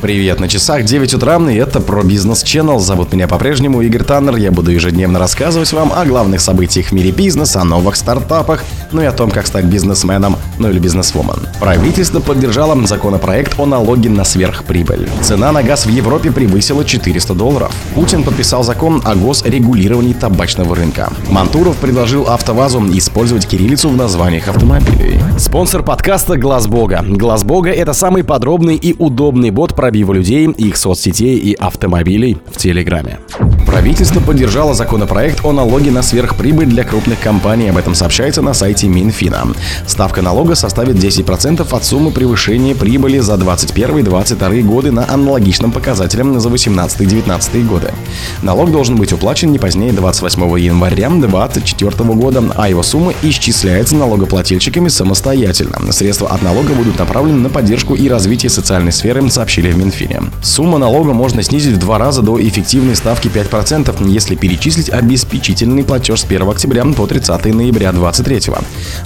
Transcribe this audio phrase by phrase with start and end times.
[0.00, 2.78] Привет, на часах 9 утра, и это про бизнес Channel.
[2.78, 4.36] Зовут меня по-прежнему Игорь Таннер.
[4.36, 9.02] Я буду ежедневно рассказывать вам о главных событиях в мире бизнеса, о новых стартапах, ну
[9.02, 11.48] и о том, как стать бизнесменом, ну или бизнесвумен.
[11.58, 15.08] Правительство поддержало законопроект о налоге на сверхприбыль.
[15.20, 17.74] Цена на газ в Европе превысила 400 долларов.
[17.96, 21.12] Путин подписал закон о госрегулировании табачного рынка.
[21.28, 25.20] Мантуров предложил АвтоВАЗу использовать кириллицу в названиях автомобилей.
[25.38, 27.04] Спонсор подкаста Глаз Бога.
[27.04, 32.36] Глаз Бога это самый подробный и удобный бот про пробива людей, их соцсетей и автомобилей
[32.52, 33.20] в Телеграме.
[33.66, 37.68] Правительство поддержало законопроект о налоге на сверхприбыль для крупных компаний.
[37.68, 39.46] Об этом сообщается на сайте Минфина.
[39.86, 46.48] Ставка налога составит 10% от суммы превышения прибыли за 2021-2022 годы на аналогичном показателем за
[46.48, 47.92] 2018-2019 годы.
[48.42, 54.88] Налог должен быть уплачен не позднее 28 января 2024 года, а его сумма исчисляется налогоплательщиками
[54.88, 55.92] самостоятельно.
[55.92, 60.22] Средства от налога будут направлены на поддержку и развитие социальной сферы, сообщили в Минфине.
[60.42, 66.20] Сумма налога можно снизить в два раза до эффективной ставки 5%, если перечислить обеспечительный платеж
[66.20, 68.54] с 1 октября по 30 ноября 2023.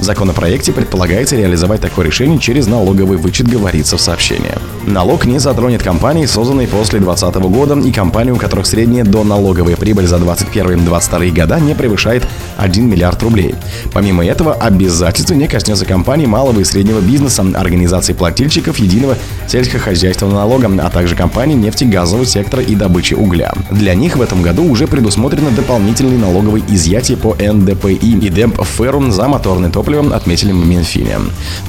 [0.00, 4.52] В законопроекте предполагается реализовать такое решение через налоговый вычет, говорится в сообщении.
[4.86, 10.06] Налог не затронет компании, созданные после 2020 года и компании, у которых средняя доналоговая прибыль
[10.06, 12.24] за 2021-2022 года не превышает
[12.56, 13.54] 1 миллиард рублей.
[13.92, 20.57] Помимо этого, обязательство не коснется компаний малого и среднего бизнеса, организаций плательщиков, единого сельскохозяйственного налога,
[20.58, 23.52] а также компаний нефтегазового сектора и добычи угля.
[23.70, 29.28] Для них в этом году уже предусмотрено дополнительный налоговый изъятие по НДПИ и ДЭМП-ФЭРу за
[29.28, 31.18] моторное топливо, отметили в Минфине.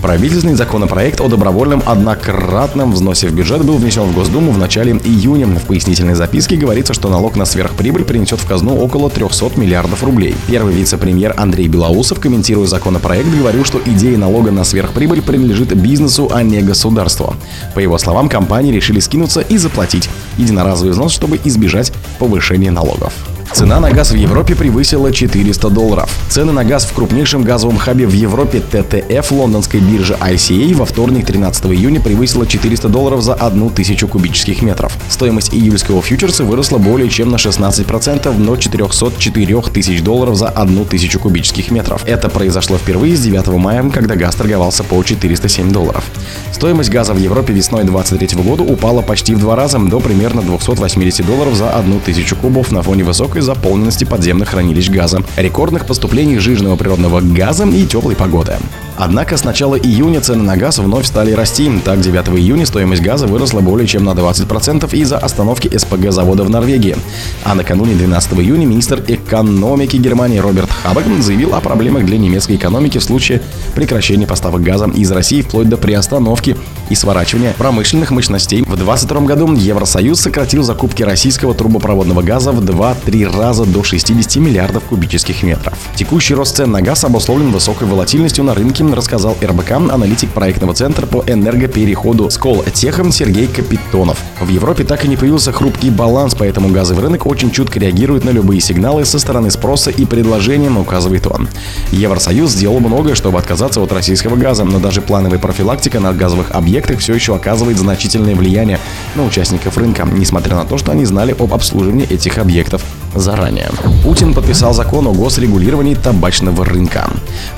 [0.01, 5.45] Правительственный законопроект о добровольном однократном взносе в бюджет был внесен в Госдуму в начале июня.
[5.47, 10.35] В пояснительной записке говорится, что налог на сверхприбыль принесет в казну около 300 миллиардов рублей.
[10.47, 16.43] Первый вице-премьер Андрей Белоусов, комментируя законопроект, говорил, что идея налога на сверхприбыль принадлежит бизнесу, а
[16.43, 17.35] не государству.
[17.75, 23.13] По его словам, компании решили скинуться и заплатить единоразовый взнос, чтобы избежать повышения налогов.
[23.52, 26.10] Цена на газ в Европе превысила 400 долларов.
[26.30, 31.26] Цены на газ в крупнейшем газовом хабе в Европе ТТФ лондонской биржи ICA во вторник
[31.26, 34.95] 13 июня превысила 400 долларов за 1000 кубических метров.
[35.09, 41.71] Стоимость июльского фьючерса выросла более чем на 16% до 404 тысяч долларов за 1000 кубических
[41.71, 42.05] метров.
[42.05, 46.05] Это произошло впервые с 9 мая, когда газ торговался по 407 долларов.
[46.54, 51.26] Стоимость газа в Европе весной 2023 года упала почти в два раза до примерно 280
[51.26, 56.76] долларов за 1000 кубов на фоне высокой высокой заполненности подземных хранилищ газа, рекордных поступлений жирного
[56.76, 58.58] природного газа и теплой погоды.
[59.02, 61.71] Однако с начала июня цены на газ вновь стали расти.
[61.86, 66.49] Так, 9 июня стоимость газа выросла более чем на 20% из-за остановки СПГ завода в
[66.49, 66.98] Норвегии.
[67.45, 72.98] А накануне 12 июня министр экономики Германии Роберт Хабек заявил о проблемах для немецкой экономики
[72.98, 73.42] в случае
[73.73, 76.58] прекращения поставок газа из России вплоть до приостановки
[76.89, 78.64] и сворачивания промышленных мощностей.
[78.64, 84.83] В 2022 году Евросоюз сократил закупки российского трубопроводного газа в 2-3 раза до 60 миллиардов
[84.83, 85.77] кубических метров.
[85.95, 91.05] Текущий рост цен на газ обусловлен высокой волатильностью на рынке рассказал РБК аналитик проектного центра
[91.05, 94.20] по энергопереходу Скол Техом Сергей Капитонов.
[94.39, 98.32] В Европе так и не появился хрупкий баланс, поэтому газовый рынок очень чутко реагирует на
[98.32, 101.48] любые сигналы со стороны спроса и предложения, указывает он.
[101.92, 107.00] Евросоюз сделал многое, чтобы отказаться от российского газа, но даже плановая профилактика на газовых объектах
[107.00, 108.80] все еще оказывает значительное влияние
[109.16, 112.83] на участников рынка, несмотря на то, что они знали об обслуживании этих объектов
[113.15, 113.70] заранее.
[114.03, 117.09] Путин подписал закон о госрегулировании табачного рынка.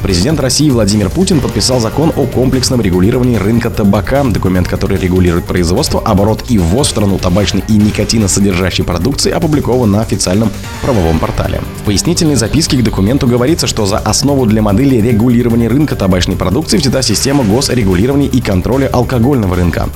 [0.02, 6.02] Президент России Владимир Путин подписал закон о комплексном регулировании рынка табака, документ, который регулирует производство,
[6.02, 10.50] оборот и ввоз в страну табачной и никотиносодержащей продукции, опубликован на официальном
[10.82, 11.62] правовом портале.
[11.82, 16.78] В пояснительной записке к документу говорится, что за основу для модели регулирования рынка табачной продукции
[16.78, 19.90] взята система госрегулирования и контроля алкогольного рынка.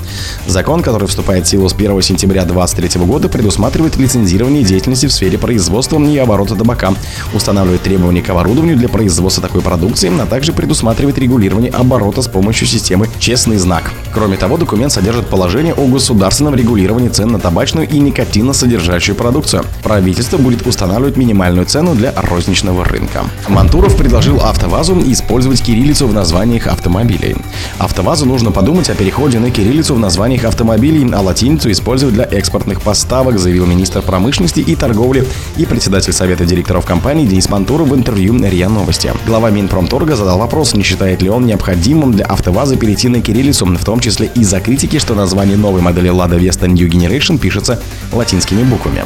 [0.47, 5.37] Закон, который вступает в силу с 1 сентября 2023 года, предусматривает лицензирование деятельности в сфере
[5.45, 6.95] производства и оборота табака,
[7.31, 12.65] устанавливает требования к оборудованию для производства такой продукции, а также предусматривает регулирование оборота с помощью
[12.65, 13.91] системы «Честный знак».
[14.11, 19.65] Кроме того, документ содержит положение о государственном регулировании цен на табачную и никотиносодержащую продукцию.
[19.83, 23.25] Правительство будет устанавливать минимальную цену для розничного рынка.
[23.47, 27.35] Мантуров предложил АвтоВАЗу использовать кириллицу в названиях автомобилей.
[27.77, 32.81] АвтоВАЗу нужно подумать о переходе на кириллицу в названиях автомобилей, а латиницу использовать для экспортных
[32.81, 35.27] поставок, заявил министр промышленности и торговли
[35.57, 39.11] и председатель совета директоров компании Денис Мантуров в интервью РИА Новости.
[39.25, 43.85] Глава Минпромторга задал вопрос, не считает ли он необходимым для АвтоВАЗа перейти на кириллицу, в
[43.85, 47.79] том числе из-за критики, что название новой модели Lada Vesta New Generation пишется
[48.11, 49.03] латинскими буквами.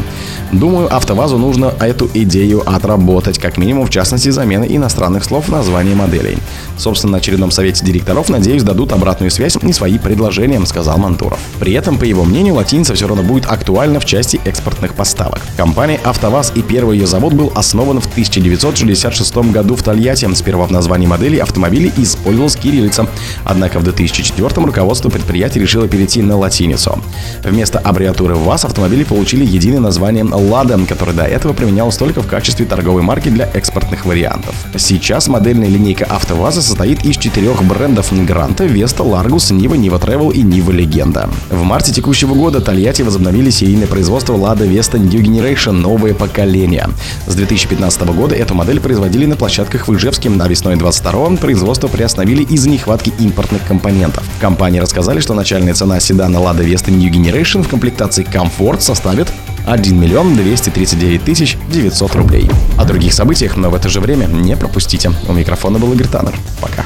[0.52, 5.94] Думаю, АвтоВАЗу нужно эту идею отработать, как минимум в частности замены иностранных слов в названии
[5.94, 6.38] моделей.
[6.78, 11.40] Собственно, на очередном совете директоров, надеюсь, дадут обратную связь и свои предложения, сказал Мантуров.
[11.60, 15.42] При этом, по его мнению, латиница все равно будет актуальна в части экспортных поставок.
[15.58, 20.27] Компания АвтоВАЗ и первый ее завод был основан в 1966 году в Тольятти.
[20.33, 23.07] Сперва в названии модели автомобилей использовалась кириллица.
[23.45, 27.01] Однако в 2004 руководство предприятия решило перейти на латиницу.
[27.42, 32.65] Вместо аббревиатуры ВАЗ автомобили получили единое название «Лада», которое до этого применялось только в качестве
[32.65, 34.54] торговой марки для экспортных вариантов.
[34.75, 40.42] Сейчас модельная линейка АвтоВАЗа состоит из четырех брендов Гранта, Веста, Ларгус, Нива, Нива Travel и
[40.42, 41.30] Нива Легенда.
[41.50, 46.88] В марте текущего года Тольятти возобновили серийное производство Lada Vesta New Generation новое поколение.
[47.28, 52.44] С 2015 года эту модель производили на площадках в Ижевске, на весной 22 производство приостановили
[52.44, 54.24] из-за нехватки импортных компонентов.
[54.40, 59.28] Компании рассказали, что начальная цена седана Lada Vesta New Generation в комплектации Comfort составит
[59.68, 62.50] 1 миллион 239 тысяч 900 рублей.
[62.78, 65.12] О других событиях, но в это же время не пропустите.
[65.28, 66.36] У микрофона был Игорь Таннер.
[66.62, 66.86] Пока.